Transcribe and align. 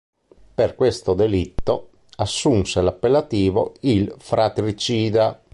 Per 0.55 0.73
questo 0.73 1.13
delitto, 1.13 1.89
assunse 2.15 2.81
l'appellattivo 2.81 3.73
"il 3.81 4.11
fratricida". 4.17 5.39